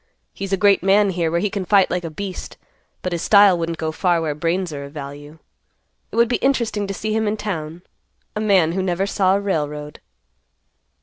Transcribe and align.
He's 0.33 0.51
a 0.51 0.57
great 0.57 0.81
man 0.81 1.11
here, 1.11 1.29
where 1.29 1.39
he 1.39 1.51
can 1.51 1.63
fight 1.63 1.91
like 1.91 2.03
a 2.03 2.09
beast, 2.09 2.57
but 3.03 3.11
his 3.11 3.21
style 3.21 3.55
wouldn't 3.55 3.77
go 3.77 3.91
far 3.91 4.19
where 4.19 4.33
brains 4.33 4.73
are 4.73 4.83
of 4.85 4.93
value. 4.93 5.37
It 6.11 6.15
would 6.15 6.27
be 6.27 6.37
interesting 6.37 6.87
to 6.87 6.93
see 6.95 7.13
him 7.13 7.27
in 7.27 7.37
town; 7.37 7.83
a 8.35 8.39
man 8.41 8.71
who 8.71 8.81
never 8.81 9.05
saw 9.05 9.35
a 9.35 9.39
railroad." 9.39 9.99